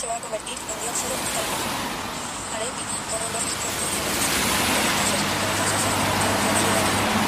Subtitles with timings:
[0.00, 1.68] se va a convertir en dióxido de carbono.
[2.56, 4.80] Haré pipí todo lo restantes de mi mi
[6.40, 7.20] dióxido de carbono.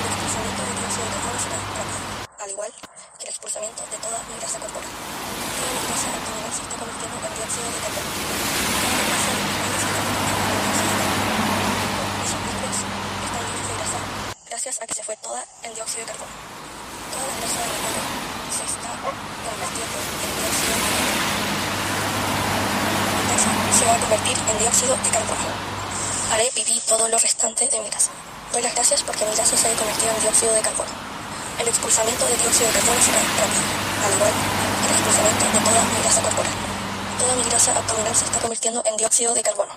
[0.00, 1.92] El expulsamiento de dióxido de carbono será rápido,
[2.40, 2.72] al igual
[3.20, 4.88] que el expulsamiento de toda mi grasa corporal.
[4.96, 8.08] Toda mi grasa abdominal se está convirtiendo en dióxido de carbono.
[8.16, 11.36] Toda la grasa mi espalda se está convirtiendo en dióxido de carbono.
[12.16, 14.00] Mis oblicuos están libres de grasa
[14.48, 16.32] gracias a que se fue toda en dióxido de carbono.
[17.12, 18.04] Toda la grasa de mi cara
[18.56, 21.25] se está convirtiendo en dióxido de carbono.
[23.28, 25.46] Casa se va a convertir en dióxido de carbono.
[26.32, 28.10] Haré pipí todo lo restante de mi casa.
[28.52, 30.90] Doy las gracias porque mi grasa se ha convertido en dióxido de carbono.
[31.58, 33.64] El expulsamiento de dióxido de carbono será rápido,
[34.04, 36.56] al igual que el expulsamiento de toda mi grasa corporal.
[37.18, 39.74] Toda mi grasa abdominal se está convirtiendo en dióxido de carbono.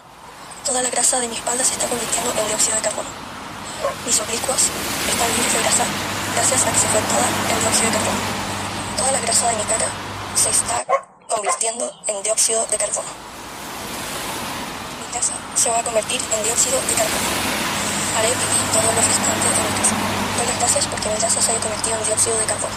[0.66, 3.09] Toda la grasa de mi espalda se está convirtiendo en dióxido de carbono.
[4.05, 4.62] Mis oblicuos
[5.07, 5.85] están libres de grasa
[6.35, 8.21] gracias a que se fue toda en dióxido de carbono.
[8.98, 9.88] Toda la grasa de mi cara
[10.35, 10.85] se está
[11.27, 13.29] convirtiendo en dióxido de carbono.
[15.20, 17.27] Se va a convertir en dióxido de carbono.
[18.16, 19.96] Haré pipí todo lo restante de mi casa.
[20.40, 22.76] Doy las gracias porque mi grasa se haya convertido en dióxido de carbono.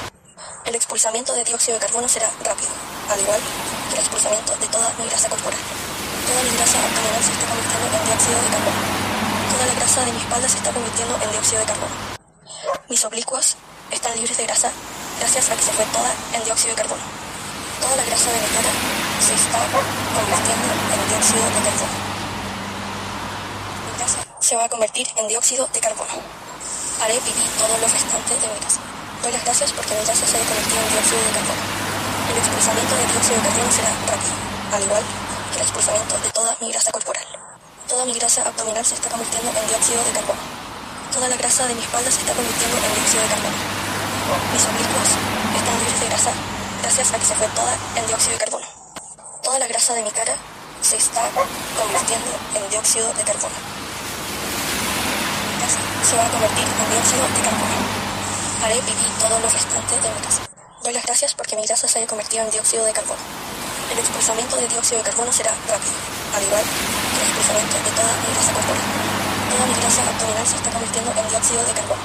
[0.66, 2.74] El expulsamiento de dióxido de carbono será rápido,
[3.10, 5.62] al igual que el expulsamiento de toda mi grasa corporal.
[6.26, 8.80] Toda mi grasa abdominal se está convirtiendo en dióxido de carbono.
[9.52, 11.94] Toda la grasa de mi espalda se está convirtiendo en dióxido de carbono.
[12.90, 13.56] Mis oblicuos
[13.94, 14.70] están libres de grasa
[15.22, 17.02] gracias a que se fue toda en dióxido de carbono.
[17.78, 18.72] Toda la grasa de mi cara
[19.22, 22.11] se está convirtiendo en dióxido de carbono.
[24.52, 26.12] Casa se va a convertir en dióxido de carbono.
[27.00, 28.84] Haré pipí todo lo restante de mi casa.
[29.22, 31.62] Doy las gracias porque mi grasa se ha convertido en dióxido de carbono.
[32.28, 34.34] El expulsamiento de dióxido de carbono será rápido,
[34.76, 35.04] al igual
[35.48, 37.26] que el expulsamiento de toda mi grasa corporal.
[37.88, 40.42] Toda mi grasa abdominal se está convirtiendo en dióxido de carbono.
[41.16, 43.56] Toda la grasa de mi espalda se está convirtiendo en dióxido de carbono.
[44.52, 45.10] Mis oblicuos
[45.56, 46.32] están libres de grasa
[46.84, 48.68] gracias a que se fue toda en dióxido de carbono.
[49.40, 50.36] Toda la grasa de mi cara
[50.84, 53.81] se está convirtiendo en dióxido de carbono.
[56.02, 57.76] Se va a convertir en dióxido de carbono.
[58.62, 60.42] Haré pipí todo lo restante de mi casa.
[60.82, 63.22] Doy las gracias porque mi grasa se haya convertido en dióxido de carbono.
[63.92, 65.94] El expulsamiento de dióxido de carbono será rápido,
[66.34, 68.86] al igual que el expulsamiento de toda mi grasa corporal.
[69.52, 72.02] Toda mi grasa abdominal se está convirtiendo en dióxido de carbono.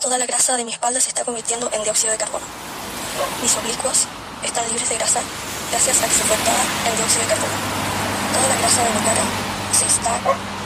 [0.00, 2.46] Toda la grasa de mi espalda se está convirtiendo en dióxido de carbono.
[3.42, 4.10] Mis oblicuos
[4.42, 5.20] están libres de grasa
[5.70, 7.56] gracias a que se toda en dióxido de carbono.
[8.34, 9.22] Toda la grasa de mi cara
[9.70, 10.12] se está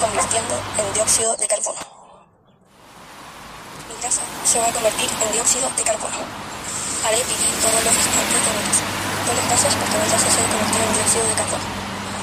[0.00, 1.83] convirtiendo en dióxido de carbono.
[4.54, 6.14] Se va a convertir en dióxido de carbono.
[7.02, 8.86] Haré pipí todo lo restante de mi casa.
[9.26, 11.66] Doy las gracias porque mi casa se ha convertido en dióxido de carbono.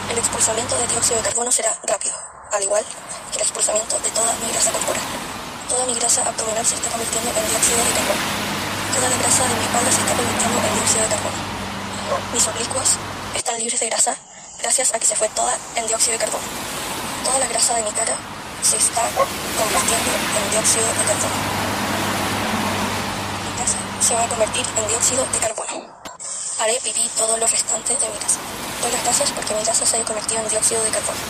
[0.08, 2.16] El expulsamiento de dióxido de carbono será rápido,
[2.56, 5.04] al igual que el expulsamiento de toda mi grasa corporal.
[5.68, 8.24] Toda mi grasa abdominal se está convirtiendo en dióxido de carbono.
[8.96, 11.40] Toda la grasa de mi espalda se está convirtiendo en dióxido de carbono.
[12.32, 12.90] Mis oblicuos
[13.36, 14.16] están libres de grasa
[14.64, 16.48] gracias a que se fue toda en dióxido de carbono.
[17.28, 18.16] Toda la grasa de mi cara
[18.64, 21.61] se está convirtiendo en dióxido de carbono.
[24.02, 25.86] Se va a convertir en dióxido de carbono.
[26.60, 28.40] Haré pipí todo lo restante de mi casa.
[28.82, 31.22] Doy las gracias porque mi casa se haya convertido en dióxido de carbono.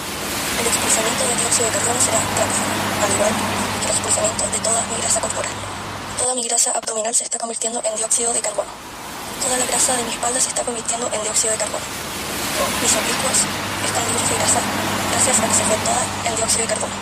[0.56, 2.64] El expulsamiento de dióxido de carbono será rápido,
[3.04, 5.52] al igual que el expulsamiento de toda mi grasa corporal.
[6.18, 8.72] Toda mi grasa abdominal se está convirtiendo en dióxido de carbono.
[9.44, 11.86] Toda la grasa de mi espalda se está convirtiendo en dióxido de carbono.
[12.82, 13.40] Mis oblicuos
[13.84, 14.62] están libres de grasa
[15.12, 16.96] gracias a que se fue toda en dióxido de carbono.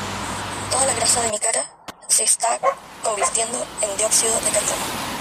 [0.72, 1.64] Toda la grasa de mi cara
[2.08, 2.58] se está
[3.04, 5.19] convirtiendo en dióxido de carbono.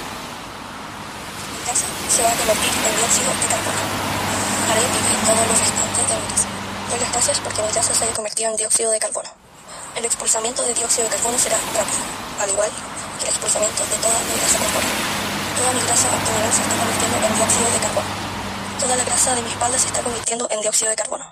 [1.69, 3.83] Casa se va a convertir en dióxido de carbono.
[4.73, 6.49] Haré pipí todo lo restante de casa.
[6.89, 9.29] Doy las gracias porque mi grasa se convertido en dióxido de carbono.
[9.93, 12.01] El expulsamiento de dióxido de carbono será rápido,
[12.41, 12.73] al igual
[13.21, 14.97] que el expulsamiento de toda mi grasa corporal.
[15.61, 18.11] Toda mi grasa abdominal se está convirtiendo en dióxido de carbono.
[18.81, 21.27] Toda la grasa de mi espalda se está convirtiendo en dióxido de carbono.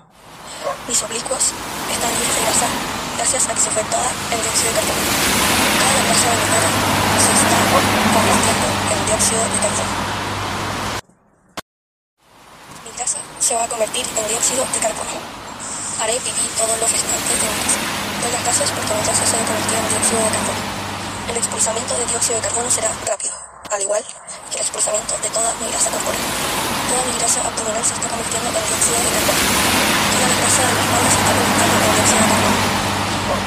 [0.84, 1.44] Mis oblicuos
[1.88, 2.68] están libres de grasa
[3.16, 5.00] gracias a que se fue toda en dióxido de carbono.
[5.00, 6.68] La grasa de mi cara
[7.24, 7.56] se está
[8.12, 10.15] convirtiendo en dióxido de carbono.
[13.06, 15.14] Mi casa se va a convertir en dióxido de carbono.
[16.02, 17.78] Haré pipí todo lo restante de mi casa.
[18.18, 20.62] Doy las gracias porque mi casa se ha convertido en dióxido de carbono.
[21.30, 23.30] El expulsamiento de dióxido de carbono será rápido,
[23.70, 24.02] al igual
[24.50, 26.18] que el expulsamiento de toda mi grasa corporal.
[26.18, 29.42] Toda mi grasa abdominal se está convirtiendo en dióxido de carbono.
[30.10, 32.58] Toda la grasa de mi espalda se está convirtiendo en dióxido de carbono.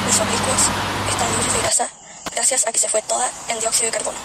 [0.08, 0.62] Mis oblicuos
[1.04, 1.86] están libres de grasa
[2.32, 4.20] gracias a que se fue toda en dióxido de carbono.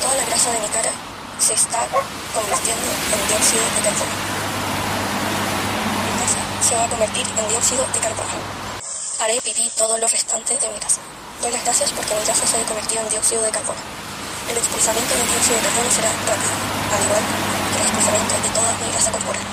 [0.00, 0.92] Toda la grasa de mi cara
[1.36, 1.84] se está
[2.32, 4.43] convirtiendo en dióxido de carbono.
[6.74, 8.34] Se va a convertir en dióxido de carbono.
[9.22, 10.98] Haré pipí todo lo restante de mi casa.
[11.40, 13.78] Doy las gracias porque mi casa se ha convertido en dióxido de carbono.
[14.50, 16.50] El expulsamiento de dióxido de carbono será rápido,
[16.90, 19.46] al igual que el expulsamiento de toda mi grasa corporal.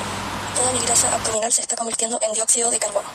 [0.57, 3.09] Toda mi grasa abdominal se está convirtiendo en dióxido de carbono.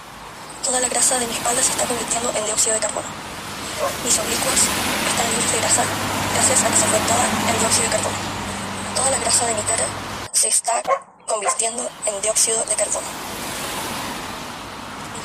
[0.62, 3.11] Toda la grasa de mi espalda se está convirtiendo en dióxido de carbono.
[4.06, 4.61] Mis oblicuos
[5.11, 8.19] están libres de grasa gracias a que se fue toda en dióxido de carbono.
[8.94, 9.87] Toda la grasa de mi cara
[10.31, 10.79] se está
[11.26, 13.11] convirtiendo en dióxido de carbono.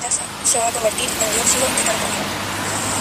[0.02, 2.18] Casa se va a convertir en dióxido de carbono.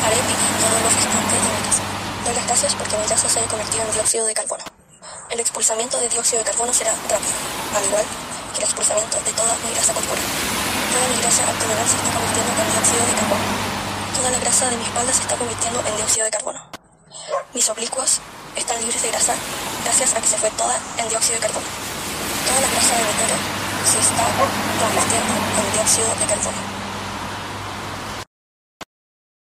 [0.05, 1.83] Haré pipí todo lo restante de mi casa.
[2.25, 4.65] Doy las gracias porque mi casa se ha convertido en dióxido de carbono.
[5.33, 7.33] El expulsamiento de dióxido de carbono será rápido,
[7.73, 8.05] al igual
[8.53, 10.25] que el expulsamiento de toda mi grasa corporal.
[10.93, 13.45] Toda mi grasa abdominal se está convirtiendo en dióxido de carbono.
[14.13, 16.61] Toda la grasa de mi espalda se está convirtiendo en dióxido de carbono.
[17.55, 18.21] Mis oblicuos
[18.61, 19.35] están libres de grasa
[19.89, 21.67] gracias a que se fue toda en dióxido de carbono.
[22.45, 23.37] Toda la grasa de mi cara
[23.89, 26.80] se está convirtiendo en dióxido de carbono.